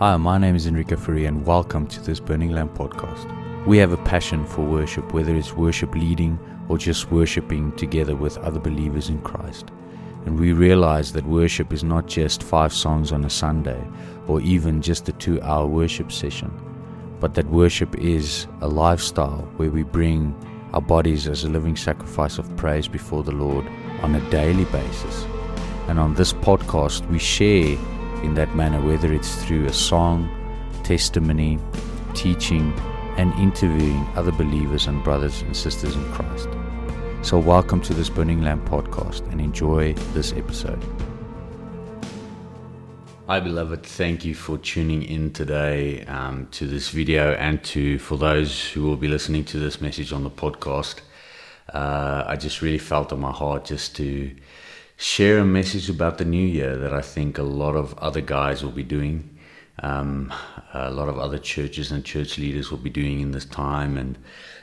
[0.00, 3.66] Hi, my name is Enrico Ferri, and welcome to this Burning Lamp podcast.
[3.66, 8.38] We have a passion for worship, whether it's worship leading or just worshiping together with
[8.38, 9.72] other believers in Christ.
[10.24, 13.82] And we realize that worship is not just five songs on a Sunday
[14.28, 16.52] or even just a two hour worship session,
[17.18, 20.32] but that worship is a lifestyle where we bring
[20.74, 23.66] our bodies as a living sacrifice of praise before the Lord
[24.02, 25.26] on a daily basis.
[25.88, 27.76] And on this podcast, we share
[28.22, 30.28] in that manner, whether it's through a song,
[30.84, 31.58] testimony,
[32.14, 32.72] teaching,
[33.16, 36.48] and interviewing other believers and brothers and sisters in Christ.
[37.22, 40.82] So, welcome to this Burning Lamp podcast and enjoy this episode.
[43.26, 43.84] Hi, beloved.
[43.84, 48.84] Thank you for tuning in today um, to this video and to for those who
[48.84, 51.00] will be listening to this message on the podcast.
[51.72, 54.34] Uh, I just really felt on my heart just to
[54.98, 58.64] share a message about the new year that I think a lot of other guys
[58.64, 59.38] will be doing.
[59.80, 60.34] Um,
[60.74, 64.18] a lot of other churches and church leaders will be doing in this time, and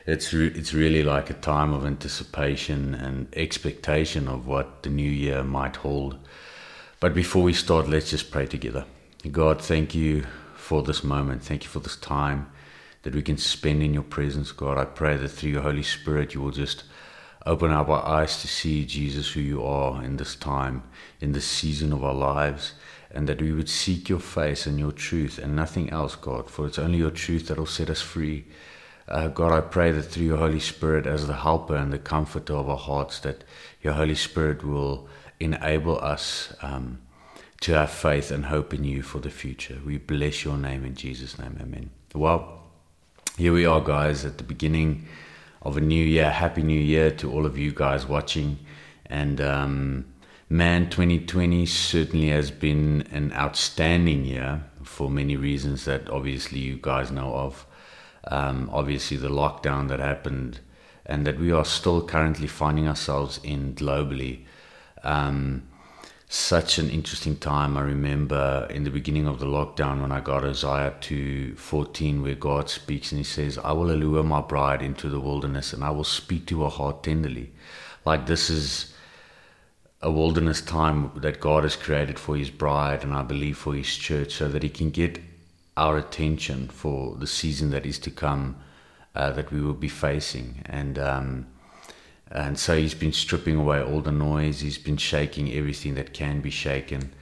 [0.05, 5.09] it's re- it's really like a time of anticipation and expectation of what the new
[5.09, 6.17] year might hold.
[6.99, 8.85] But before we start, let's just pray together.
[9.31, 11.43] God, thank you for this moment.
[11.43, 12.51] Thank you for this time
[13.03, 14.77] that we can spend in your presence, God.
[14.77, 16.83] I pray that through your Holy Spirit, you will just
[17.45, 20.81] Open up our eyes to see Jesus, who you are in this time,
[21.21, 22.73] in this season of our lives,
[23.11, 26.65] and that we would seek your face and your truth and nothing else, God, for
[26.65, 28.45] it's only your truth that will set us free.
[29.07, 32.55] Uh, God, I pray that through your Holy Spirit, as the helper and the comforter
[32.55, 33.43] of our hearts, that
[33.83, 35.07] your Holy Spirit will
[35.39, 36.99] enable us um,
[37.61, 39.79] to have faith and hope in you for the future.
[39.85, 41.57] We bless your name in Jesus' name.
[41.61, 41.91] Amen.
[42.15, 42.63] Well,
[43.37, 45.07] here we are, guys, at the beginning
[45.65, 46.29] of a new year.
[46.29, 48.59] Happy New Year to all of you guys watching.
[49.07, 50.05] And um,
[50.47, 57.11] man, 2020 certainly has been an outstanding year for many reasons that obviously you guys
[57.11, 57.65] know of.
[58.27, 60.59] Um, obviously, the lockdown that happened
[61.05, 64.45] and that we are still currently finding ourselves in globally.
[65.03, 65.63] Um,
[66.35, 67.77] such an interesting time.
[67.77, 72.35] I remember in the beginning of the lockdown when I got Hosea 2 14, where
[72.35, 75.91] God speaks and He says, I will allure my bride into the wilderness and I
[75.91, 77.53] will speak to her heart tenderly.
[78.03, 78.93] Like this is
[80.01, 83.95] a wilderness time that God has created for His bride and I believe for His
[83.95, 85.19] church so that He can get
[85.77, 88.57] our attention for the season that is to come
[89.15, 90.61] uh, that we will be facing.
[90.65, 91.47] And, um,
[92.31, 94.61] and so he's been stripping away all the noise.
[94.61, 97.13] He's been shaking everything that can be shaken.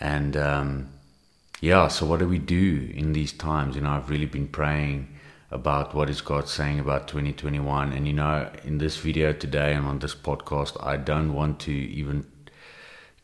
[0.00, 0.88] And um,
[1.60, 3.76] yeah, so what do we do in these times?
[3.76, 5.08] You know, I've really been praying
[5.50, 7.92] about what is God saying about 2021.
[7.92, 11.72] And you know, in this video today and on this podcast, I don't want to
[11.72, 12.26] even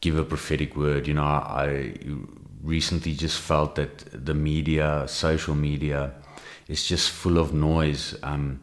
[0.01, 1.07] give a prophetic word.
[1.07, 1.95] You know, I
[2.63, 6.13] recently just felt that the media, social media,
[6.69, 8.15] is just full of noise.
[8.23, 8.61] Um,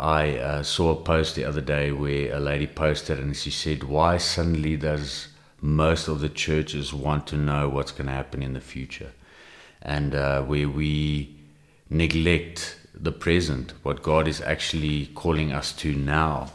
[0.00, 3.84] I uh, saw a post the other day where a lady posted and she said,
[3.84, 5.28] Why suddenly does
[5.60, 9.12] most of the churches want to know what's going to happen in the future?
[9.82, 11.36] And uh, where we
[11.90, 16.50] neglect the present, what God is actually calling us to now.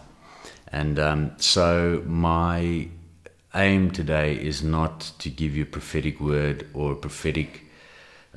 [0.69, 2.87] And um, so, my
[3.53, 7.61] aim today is not to give you a prophetic word or a prophetic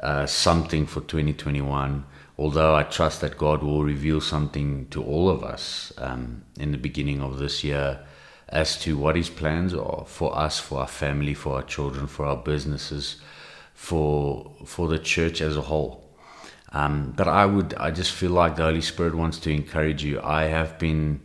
[0.02, 2.04] uh, something for 2021
[2.38, 6.78] although I trust that God will reveal something to all of us um, in the
[6.78, 8.00] beginning of this year
[8.48, 12.24] as to what His plans are for us, for our family, for our children, for
[12.24, 13.16] our businesses,
[13.74, 16.08] for for the church as a whole.
[16.72, 20.20] Um, but I would, I just feel like the Holy Spirit wants to encourage you.
[20.22, 21.20] I have been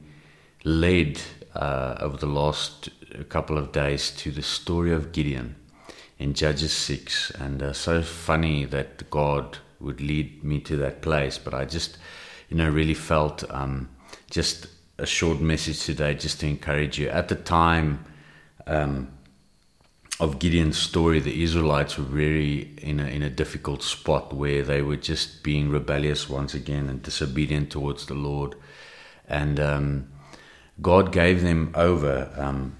[0.63, 1.21] led
[1.53, 2.89] uh, over the last
[3.29, 5.55] couple of days to the story of Gideon
[6.17, 7.31] in Judges 6.
[7.31, 11.37] And uh, so funny that God would lead me to that place.
[11.37, 11.97] But I just,
[12.49, 13.89] you know, really felt um,
[14.29, 14.67] just
[14.97, 17.09] a short message today just to encourage you.
[17.09, 18.05] At the time
[18.67, 19.09] um,
[20.19, 24.81] of Gideon's story, the Israelites were really in a, in a difficult spot where they
[24.81, 28.55] were just being rebellious once again and disobedient towards the Lord.
[29.27, 30.11] And um,
[30.81, 32.77] God gave them over um,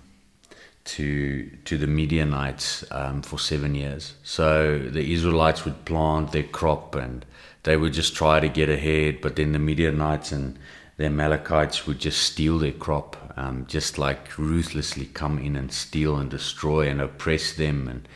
[0.85, 4.13] to to the Midianites um, for seven years.
[4.24, 7.25] So the Israelites would plant their crop and
[7.63, 10.59] they would just try to get ahead, but then the Midianites and
[10.97, 16.18] the Amalekites would just steal their crop, um, just like ruthlessly come in and steal
[16.18, 17.88] and destroy and oppress them.
[17.88, 18.07] And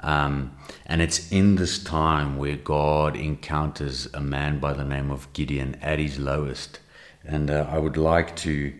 [0.00, 5.32] um, and it's in this time where God encounters a man by the name of
[5.32, 6.80] Gideon at his lowest.
[7.24, 8.74] And uh, I would like to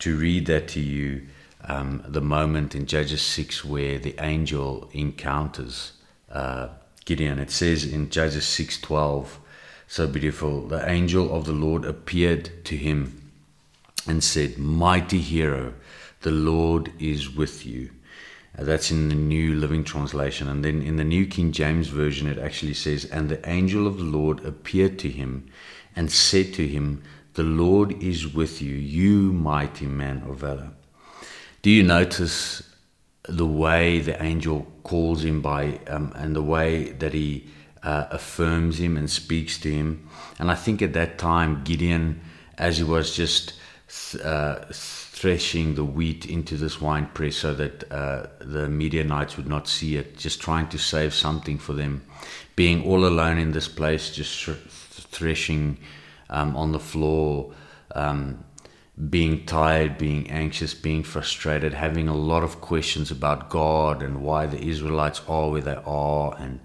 [0.00, 1.26] to read that to you
[1.66, 5.92] um, the moment in Judges 6 where the angel encounters
[6.30, 6.68] uh,
[7.06, 7.38] Gideon.
[7.38, 9.38] It says in Judges 6:12,
[9.86, 10.66] so beautiful.
[10.66, 13.30] The angel of the Lord appeared to him
[14.08, 15.74] and said, "Mighty hero,
[16.22, 17.90] the Lord is with you."
[18.58, 20.48] Uh, that's in the New Living Translation.
[20.48, 23.98] And then in the New King James Version, it actually says, And the angel of
[23.98, 25.46] the Lord appeared to him
[25.94, 27.02] and said to him,
[27.34, 30.70] The Lord is with you, you mighty man of valor.
[31.66, 32.62] Do you notice
[33.28, 37.48] the way the angel calls him by um, and the way that he
[37.82, 40.08] uh, affirms him and speaks to him?
[40.38, 42.20] And I think at that time, Gideon,
[42.56, 43.54] as he was just
[44.22, 49.66] uh, threshing the wheat into this wine press so that uh, the Midianites would not
[49.66, 52.06] see it, just trying to save something for them.
[52.54, 55.78] Being all alone in this place, just threshing
[56.30, 57.52] um, on the floor,
[57.96, 58.44] um,
[59.10, 64.46] being tired, being anxious, being frustrated, having a lot of questions about God and why
[64.46, 66.60] the Israelites are where they are, and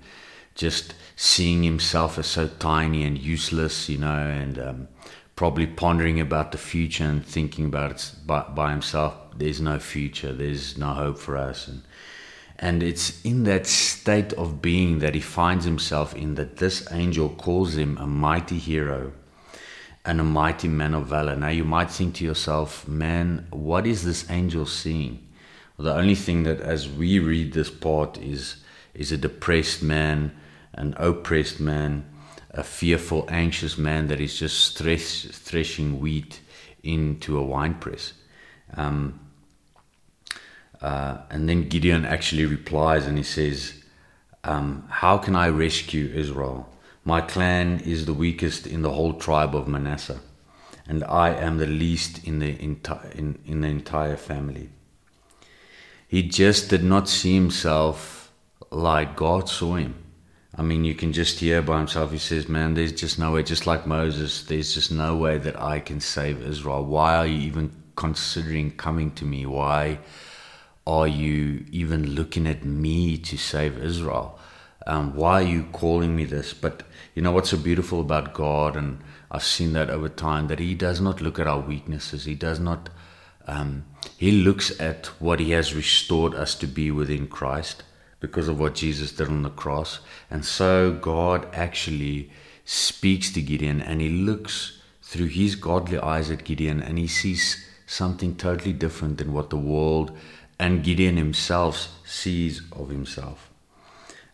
[0.56, 4.88] just seeing himself as so tiny and useless, you know, and um,
[5.36, 9.16] probably pondering about the future and thinking about it by, by himself.
[9.36, 10.32] There's no future.
[10.32, 11.68] There's no hope for us.
[11.68, 11.82] And,
[12.60, 17.28] and it's in that state of being that he finds himself in that this angel
[17.28, 19.12] calls him a mighty hero
[20.06, 21.36] and a mighty man of valor.
[21.36, 25.28] Now you might think to yourself, man, what is this angel seeing?
[25.78, 28.58] Well, the only thing that as we read this part is
[28.94, 30.36] is a depressed man,
[30.74, 32.06] an oppressed man,
[32.52, 36.42] a fearful, anxious man that is just thresh, threshing wheat
[36.84, 38.14] into a wine press.
[38.76, 39.20] Um,
[40.82, 43.84] uh, and then Gideon actually replies and he says,
[44.44, 46.68] um, How can I rescue Israel?
[47.04, 50.20] My clan is the weakest in the whole tribe of Manasseh,
[50.88, 54.70] and I am the least in the, enti- in, in the entire family.
[56.08, 58.32] He just did not see himself
[58.70, 59.96] like God saw him.
[60.56, 62.12] I mean, you can just hear by himself.
[62.12, 65.60] He says, Man, there's just no way, just like Moses, there's just no way that
[65.60, 66.86] I can save Israel.
[66.86, 69.46] Why are you even considering coming to me?
[69.46, 70.00] Why
[70.86, 74.38] are you even looking at me to save Israel?
[74.88, 76.54] Um, why are you calling me this?
[76.54, 76.84] But
[77.16, 79.00] you know what's so beautiful about God, and
[79.30, 82.26] I've seen that over time, that He does not look at our weaknesses.
[82.26, 82.90] He does not,
[83.48, 83.86] um,
[84.18, 87.84] He looks at what He has restored us to be within Christ
[88.22, 90.00] because of what Jesus did on the cross.
[90.30, 92.32] And so God actually
[92.64, 97.68] speaks to Gideon and he looks through his godly eyes at Gideon and he sees
[97.86, 100.16] something totally different than what the world
[100.58, 103.51] and Gideon himself sees of himself.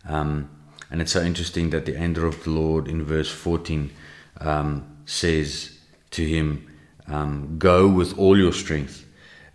[0.06, 0.50] Um,
[0.90, 3.92] and it's so interesting that the angel of the Lord in verse 14
[4.40, 5.78] um, says
[6.12, 6.68] to him,
[7.08, 9.06] um, Go with all your strength.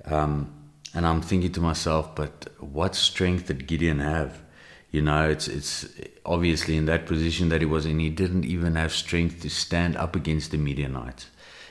[0.04, 0.52] Um,
[0.94, 4.42] and I'm thinking to myself, but what strength did Gideon have?
[4.90, 5.86] You know, it's it's
[6.26, 9.96] obviously in that position that he was in, he didn't even have strength to stand
[9.96, 11.28] up against the Midianites.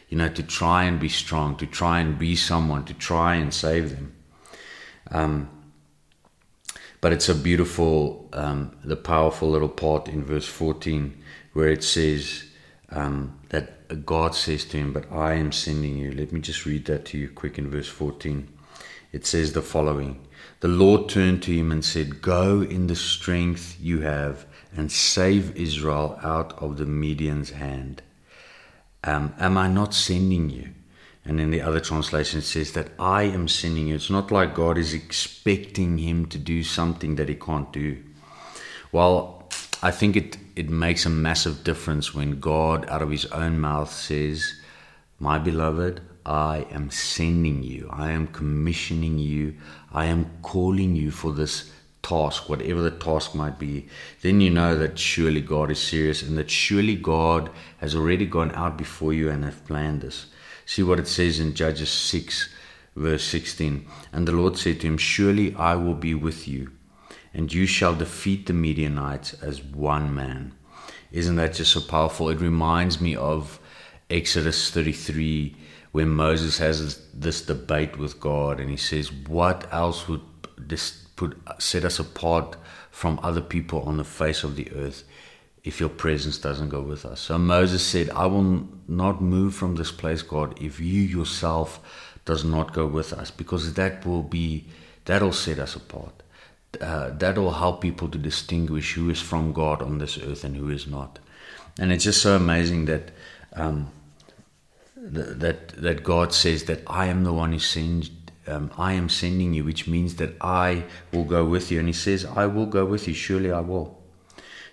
[0.09, 3.53] You know, to try and be strong, to try and be someone, to try and
[3.53, 4.15] save them.
[7.01, 11.21] But it's a beautiful, um, the powerful little part in verse 14
[11.53, 12.45] where it says
[12.91, 16.11] um, that God says to him, But I am sending you.
[16.11, 18.47] Let me just read that to you quick in verse 14
[19.11, 20.25] it says the following
[20.61, 24.45] The Lord turned to him and said, Go in the strength you have
[24.75, 28.01] and save Israel out of the Midian's hand.
[29.03, 30.69] Um, am I not sending you?
[31.23, 33.95] And in the other translation, says that I am sending you.
[33.95, 38.01] It's not like God is expecting him to do something that he can't do.
[38.91, 39.47] Well,
[39.83, 43.91] I think it, it makes a massive difference when God, out of his own mouth,
[43.91, 44.53] says,
[45.19, 49.55] My beloved, I am sending you, I am commissioning you,
[49.91, 51.71] I am calling you for this
[52.03, 53.87] task, whatever the task might be,
[54.21, 58.51] then you know that surely God is serious and that surely God has already gone
[58.53, 60.27] out before you and have planned this.
[60.71, 62.47] See what it says in Judges 6,
[62.95, 63.85] verse 16.
[64.13, 66.71] And the Lord said to him, Surely I will be with you,
[67.33, 70.53] and you shall defeat the Midianites as one man.
[71.11, 72.29] Isn't that just so powerful?
[72.29, 73.59] It reminds me of
[74.09, 75.57] Exodus 33
[75.91, 80.21] when Moses has this debate with God and he says, What else would
[80.57, 82.55] this put set us apart
[82.91, 85.03] from other people on the face of the earth
[85.63, 87.21] if your presence doesn't go with us?
[87.21, 91.79] So Moses said, I will not move from this place, God, if you yourself
[92.25, 94.65] does not go with us, because that will be
[95.05, 96.13] that'll set us apart.
[96.79, 100.69] Uh, that'll help people to distinguish who is from God on this earth and who
[100.69, 101.19] is not.
[101.79, 103.11] And it's just so amazing that
[103.53, 103.91] um,
[104.95, 108.11] that that God says that I am the one who sends.
[108.47, 111.79] Um, I am sending you, which means that I will go with you.
[111.79, 113.13] And He says, I will go with you.
[113.13, 114.00] Surely I will.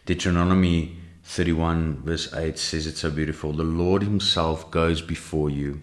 [0.08, 5.82] Deuteronomy 31, verse 8 says it so beautiful The Lord Himself goes before you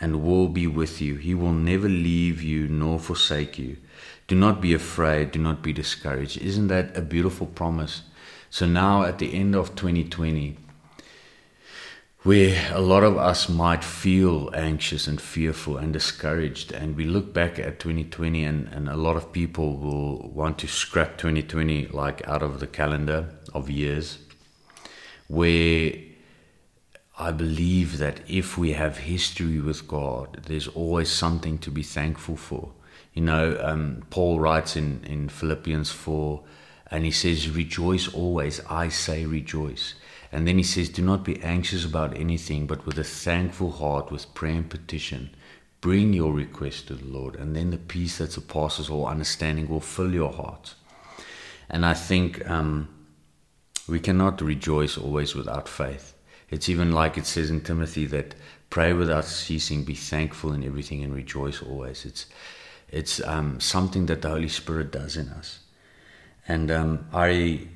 [0.00, 1.16] and will be with you.
[1.16, 3.78] He will never leave you nor forsake you.
[4.28, 6.40] Do not be afraid, do not be discouraged.
[6.40, 8.02] Isn't that a beautiful promise?
[8.50, 10.58] So now at the end of 2020,
[12.26, 17.32] where a lot of us might feel anxious and fearful and discouraged, and we look
[17.32, 22.26] back at 2020, and, and a lot of people will want to scrap 2020 like
[22.26, 24.18] out of the calendar of years,
[25.28, 25.92] where
[27.18, 32.36] I believe that if we have history with God, there's always something to be thankful
[32.36, 32.72] for.
[33.14, 36.42] You know, um, Paul writes in, in Philippians 4,
[36.90, 38.60] and he says, Rejoice always.
[38.68, 39.94] I say rejoice.
[40.30, 44.12] And then he says, Do not be anxious about anything, but with a thankful heart,
[44.12, 45.30] with prayer and petition,
[45.80, 47.36] bring your request to the Lord.
[47.36, 50.74] And then the peace that surpasses all understanding will fill your heart.
[51.70, 52.88] And I think um,
[53.88, 56.14] we cannot rejoice always without faith.
[56.50, 58.34] It's even like it says in Timothy that
[58.70, 62.04] pray without ceasing, be thankful in everything, and rejoice always.
[62.04, 62.26] It's
[62.88, 65.60] it's um, something that the Holy Spirit does in us.
[66.46, 67.66] And um, I,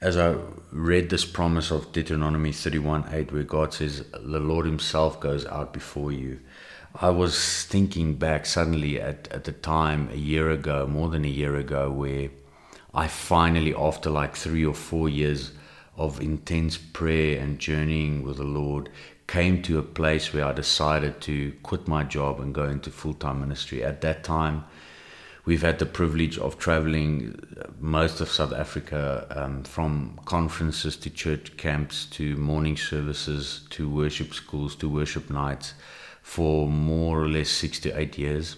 [0.00, 0.36] as I
[0.70, 5.72] read this promise of Deuteronomy 31 8, where God says, The Lord Himself goes out
[5.72, 6.40] before you,
[6.94, 11.28] I was thinking back suddenly at, at the time a year ago, more than a
[11.28, 12.30] year ago, where
[12.94, 15.52] I finally, after like three or four years,
[15.96, 18.88] of intense prayer and journeying with the Lord
[19.26, 23.14] came to a place where I decided to quit my job and go into full
[23.14, 23.82] time ministry.
[23.84, 24.64] At that time,
[25.44, 27.40] we've had the privilege of traveling
[27.78, 34.34] most of South Africa um, from conferences to church camps to morning services to worship
[34.34, 35.74] schools to worship nights
[36.22, 38.56] for more or less six to eight years.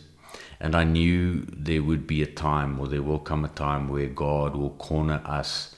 [0.65, 4.07] And I knew there would be a time, or there will come a time, where
[4.07, 5.77] God will corner us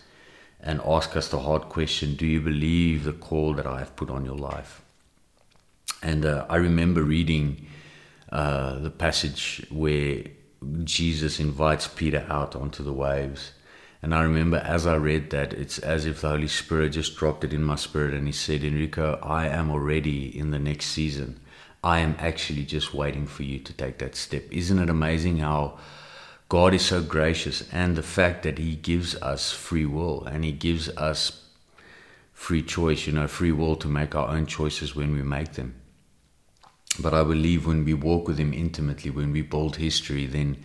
[0.61, 4.11] and ask us the hard question Do you believe the call that I have put
[4.11, 4.83] on your life?
[6.05, 7.67] And uh, I remember reading
[8.31, 10.23] uh, the passage where
[10.85, 13.51] Jesus invites Peter out onto the waves.
[14.03, 17.43] And I remember as I read that, it's as if the Holy Spirit just dropped
[17.43, 21.41] it in my spirit and he said, Enrico, I am already in the next season.
[21.87, 24.43] I am actually just waiting for you to take that step.
[24.51, 25.79] Isn't it amazing how
[26.49, 30.51] God is so gracious, and the fact that He gives us free will and He
[30.51, 31.45] gives us
[32.33, 35.77] free choice, you know, free will to make our own choices when we make them.
[36.99, 40.57] But I believe when we walk with Him intimately, when we build history, then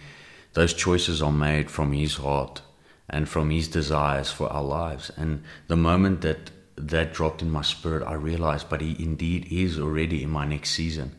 [0.53, 2.63] those choices are made from His heart
[3.07, 5.11] and from His desires for our lives.
[5.15, 9.79] And the moment that that dropped in my spirit, I realized, but He indeed is
[9.79, 11.15] already in my next season.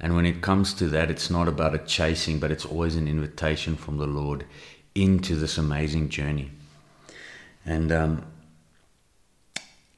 [0.00, 3.08] And when it comes to that, it's not about a chasing, but it's always an
[3.08, 4.44] invitation from the Lord
[4.94, 6.50] into this amazing journey.
[7.64, 8.26] And um,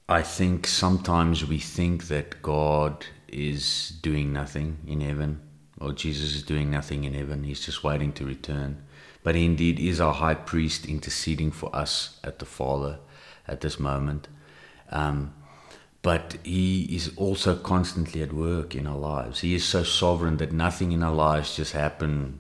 [0.08, 5.40] I think sometimes we think that God is doing nothing in heaven,
[5.80, 7.42] or Jesus is doing nothing in heaven.
[7.42, 8.82] He's just waiting to return.
[9.24, 13.00] But he indeed is our high priest interceding for us at the Father
[13.48, 14.28] at this moment.
[14.90, 15.34] Um,
[16.02, 19.40] but He is also constantly at work in our lives.
[19.40, 22.38] He is so sovereign that nothing in our lives just happen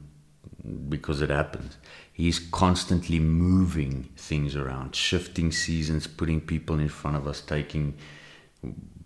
[0.88, 1.76] because it happens.
[2.12, 7.94] He's constantly moving things around, shifting seasons, putting people in front of us, taking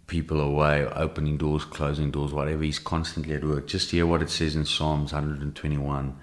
[0.06, 2.62] people away, opening doors, closing doors, whatever.
[2.62, 3.66] He's constantly at work.
[3.66, 6.16] Just hear what it says in Psalms 121,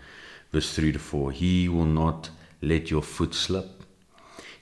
[0.52, 1.32] verse 3 to 4.
[1.32, 2.30] He will not
[2.62, 3.77] let your foot slip.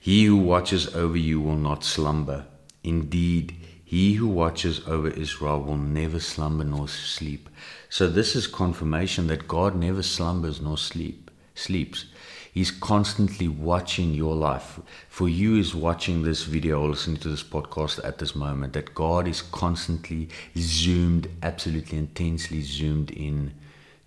[0.05, 2.45] He who watches over you will not slumber.
[2.83, 7.49] Indeed, he who watches over Israel will never slumber nor sleep.
[7.89, 12.05] So this is confirmation that God never slumbers nor sleep sleeps.
[12.53, 14.79] He's constantly watching your life.
[15.09, 18.93] For you is watching this video or listening to this podcast at this moment, that
[18.93, 23.55] God is constantly zoomed, absolutely intensely zoomed in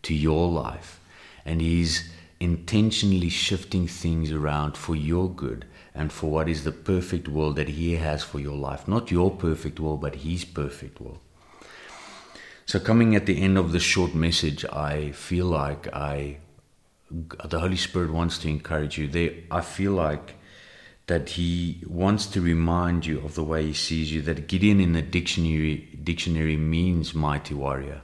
[0.03, 1.01] to your life.
[1.45, 5.65] And He's intentionally shifting things around for your good
[5.99, 8.87] and for what is the perfect will that He has for your life.
[8.87, 11.21] Not your perfect will, but His perfect will.
[12.67, 16.39] So, coming at the end of this short message, I feel like I,
[17.11, 19.09] the Holy Spirit wants to encourage you.
[19.09, 20.37] There, I feel like
[21.09, 24.23] that He wants to remind you of the way He sees you.
[24.23, 28.03] That Gideon in the dictionary dictionary means mighty warrior,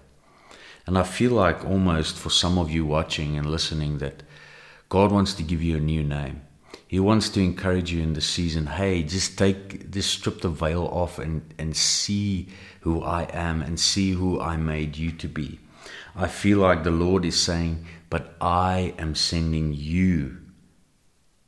[0.85, 4.25] and I feel like almost for some of you watching and listening that
[4.89, 6.44] God wants to give you a new name.
[6.95, 8.67] He wants to encourage you in the season.
[8.67, 12.47] Hey, just take this, strip the veil off and, and see
[12.83, 15.59] who I am and see who I made you to be.
[16.15, 20.39] I feel like the Lord is saying, but I am sending you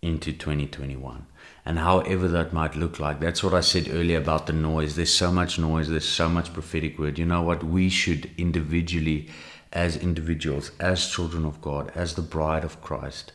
[0.03, 1.27] into 2021.
[1.65, 4.97] And however that might look like, that's what I said earlier about the noise.
[4.97, 7.21] There's so much noise, there's so much prophetic word.
[7.21, 7.63] You know what?
[7.63, 9.29] We should individually,
[9.73, 13.31] as individuals, as children of God, as the bride of Christ,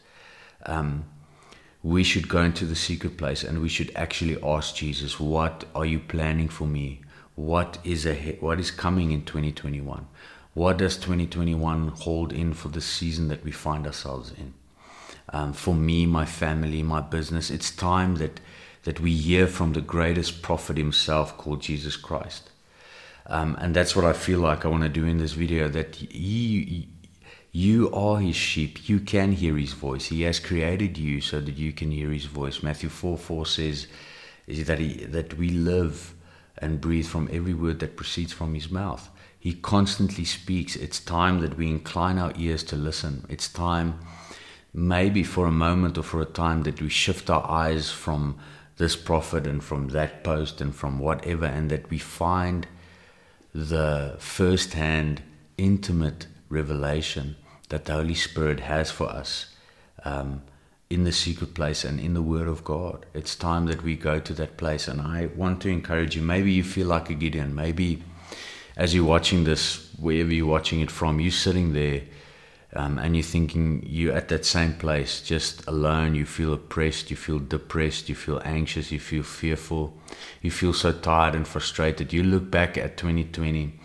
[0.66, 1.06] um,
[1.84, 5.86] we should go into the secret place and we should actually ask Jesus, What are
[5.86, 7.02] you planning for me?
[7.36, 8.38] What is ahead?
[8.42, 10.08] What is coming in 2021?
[10.54, 14.54] What does 2021 hold in for the season that we find ourselves in?
[15.30, 18.40] Um, for me, my family, my business, it's time that
[18.84, 22.50] that we hear from the greatest prophet himself, called Jesus Christ.
[23.28, 25.68] Um, and that's what I feel like I want to do in this video.
[25.68, 26.90] That he,
[27.52, 28.88] you are his sheep.
[28.88, 30.06] You can hear his voice.
[30.06, 32.64] He has created you so that you can hear his voice.
[32.64, 33.88] Matthew 4 4 says
[34.48, 36.14] is that, he, that we live
[36.58, 39.10] and breathe from every word that proceeds from his mouth.
[39.38, 40.76] He constantly speaks.
[40.76, 43.26] It's time that we incline our ears to listen.
[43.28, 44.00] It's time,
[44.74, 48.38] maybe for a moment or for a time, that we shift our eyes from
[48.78, 52.68] this prophet and from that post and from whatever, and that we find
[53.54, 55.22] the first hand,
[55.58, 57.36] intimate revelation
[57.72, 59.48] that the Holy Spirit has for us
[60.04, 60.42] um,
[60.90, 63.06] in the secret place and in the Word of God.
[63.14, 64.90] It's time that we go to that place.
[64.90, 66.22] And I want to encourage you.
[66.22, 67.56] Maybe you feel like a Gideon.
[67.56, 68.04] Maybe
[68.76, 72.02] as you're watching this, wherever you're watching it from, you're sitting there
[72.74, 76.14] um, and you're thinking you're at that same place, just alone.
[76.14, 79.98] You feel oppressed, you feel depressed, you feel anxious, you feel fearful,
[80.42, 82.12] you feel so tired and frustrated.
[82.12, 83.80] You look back at 2020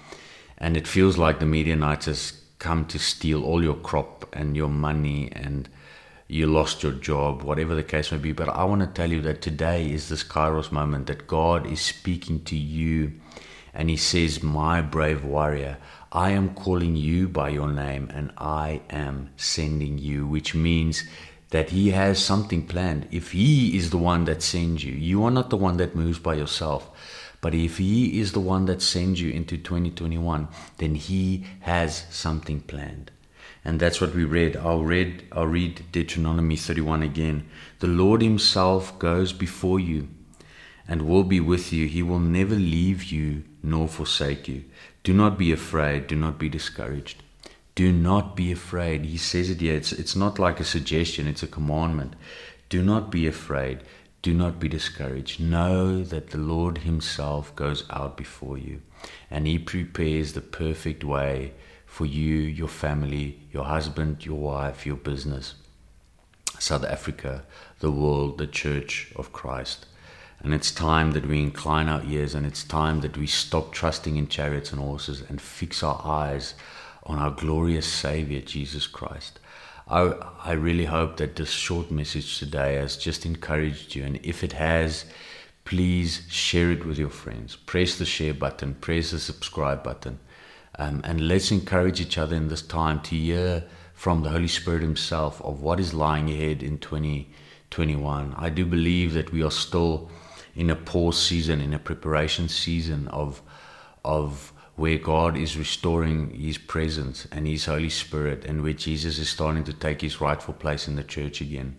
[0.58, 4.68] and it feels like the Midianites has come to steal all your crop and your
[4.68, 5.68] money and
[6.28, 8.32] you lost your job, whatever the case may be.
[8.32, 11.80] But I want to tell you that today is this Kairos moment that God is
[11.80, 13.12] speaking to you
[13.72, 15.76] and He says, My brave warrior,
[16.10, 21.04] I am calling you by your name and I am sending you, which means
[21.50, 23.06] that He has something planned.
[23.10, 26.18] If He is the one that sends you, you are not the one that moves
[26.18, 26.90] by yourself.
[27.46, 32.58] But if He is the one that sends you into 2021, then He has something
[32.58, 33.12] planned.
[33.64, 34.56] And that's what we read.
[34.56, 37.46] I'll read I'll read Deuteronomy 31 again.
[37.78, 40.08] The Lord himself goes before you
[40.88, 41.86] and will be with you.
[41.86, 44.64] He will never leave you nor forsake you.
[45.04, 47.22] Do not be afraid, do not be discouraged.
[47.76, 49.04] Do not be afraid.
[49.04, 49.76] He says it here.
[49.76, 52.16] It's, it's not like a suggestion, it's a commandment.
[52.68, 53.84] Do not be afraid.
[54.22, 55.40] Do not be discouraged.
[55.40, 58.82] Know that the Lord Himself goes out before you
[59.30, 61.52] and He prepares the perfect way
[61.86, 65.54] for you, your family, your husband, your wife, your business,
[66.58, 67.44] South Africa,
[67.80, 69.86] the world, the church of Christ.
[70.40, 74.16] And it's time that we incline our ears and it's time that we stop trusting
[74.16, 76.54] in chariots and horses and fix our eyes
[77.04, 79.40] on our glorious Savior, Jesus Christ.
[79.88, 84.04] I, I really hope that this short message today has just encouraged you.
[84.04, 85.04] And if it has,
[85.64, 87.54] please share it with your friends.
[87.54, 90.18] Press the share button, press the subscribe button.
[90.78, 94.82] Um, and let's encourage each other in this time to hear from the Holy Spirit
[94.82, 98.34] Himself of what is lying ahead in 2021.
[98.36, 100.10] I do believe that we are still
[100.56, 103.40] in a pause season, in a preparation season of
[104.04, 109.30] of where God is restoring His presence and His Holy Spirit, and where Jesus is
[109.30, 111.76] starting to take His rightful place in the church again.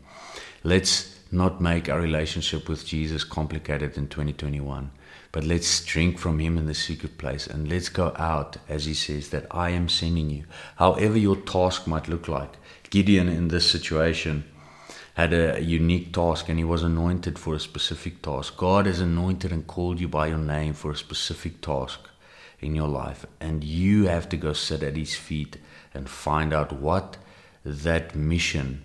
[0.64, 4.92] Let's not make our relationship with Jesus complicated in 2021.
[5.32, 8.96] But let's drink from Him in the secret place and let's go out, as He
[8.96, 10.46] says, that I am sending you.
[10.78, 12.54] However, your task might look like.
[12.90, 14.46] Gideon in this situation
[15.14, 18.56] had a unique task and he was anointed for a specific task.
[18.56, 22.00] God has anointed and called you by your name for a specific task
[22.60, 25.58] in your life, and you have to go sit at His feet
[25.94, 27.18] and find out what
[27.64, 28.84] that mission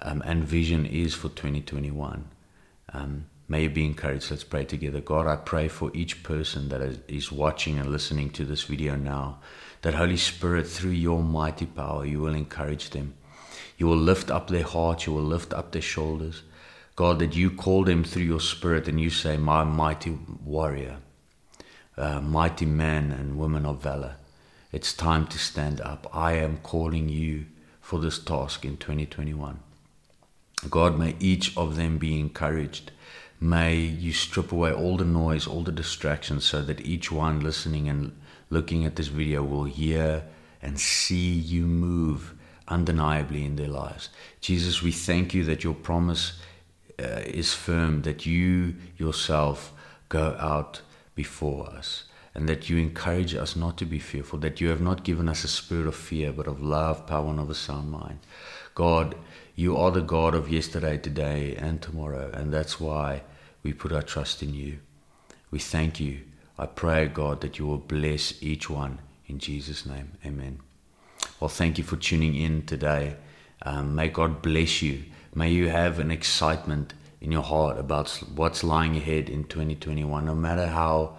[0.00, 2.28] um, and vision is for 2021.
[2.92, 4.30] Um, May you be encouraged.
[4.30, 5.00] Let's pray together.
[5.00, 9.38] God, I pray for each person that is watching and listening to this video now,
[9.80, 13.14] that Holy Spirit, through your mighty power, you will encourage them.
[13.78, 16.42] You will lift up their hearts, you will lift up their shoulders.
[16.94, 20.98] God, that you call them through your Spirit and you say, My mighty warrior,
[21.98, 24.14] uh, mighty men and women of valor,
[24.72, 26.06] it's time to stand up.
[26.14, 27.46] I am calling you
[27.80, 29.58] for this task in 2021.
[30.70, 32.90] God, may each of them be encouraged
[33.40, 37.88] May you strip away all the noise, all the distractions, so that each one listening
[37.88, 38.18] and
[38.50, 40.24] looking at this video will hear
[40.60, 42.34] and see you move
[42.66, 44.08] undeniably in their lives.
[44.40, 46.32] Jesus, we thank you that your promise
[47.00, 49.72] uh, is firm, that you yourself
[50.08, 50.80] go out
[51.18, 55.02] before us, and that you encourage us not to be fearful, that you have not
[55.02, 58.20] given us a spirit of fear, but of love, power, and of a sound mind.
[58.76, 59.16] God,
[59.58, 63.22] You are the God of yesterday, today, and tomorrow, and that's why
[63.64, 64.78] we put our trust in you.
[65.50, 66.20] We thank you.
[66.56, 70.12] I pray, God, that you will bless each one in Jesus' name.
[70.24, 70.60] Amen.
[71.40, 73.16] Well, thank you for tuning in today.
[73.62, 75.02] Um, may God bless you.
[75.34, 80.34] May you have an excitement in your heart about what's lying ahead in 2021, no
[80.34, 81.16] matter how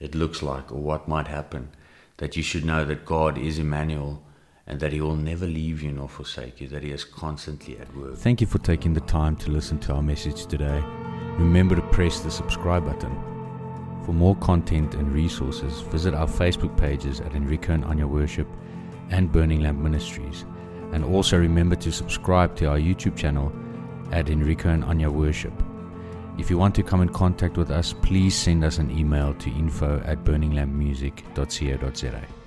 [0.00, 1.70] it looks like or what might happen.
[2.18, 4.22] That you should know that God is Emmanuel
[4.66, 7.94] and that He will never leave you nor forsake you, that He is constantly at
[7.96, 8.16] work.
[8.16, 10.82] Thank you for taking the time to listen to our message today.
[11.38, 13.14] Remember to press the subscribe button.
[14.04, 18.48] For more content and resources, visit our Facebook pages at Enrico and Anya Worship
[19.10, 20.44] and Burning Lamp Ministries.
[20.92, 23.52] And also remember to subscribe to our YouTube channel
[24.12, 25.52] at Enrico and Anya Worship.
[26.38, 29.50] If you want to come in contact with us, please send us an email to
[29.50, 32.45] info at burninglampmusic.co.za.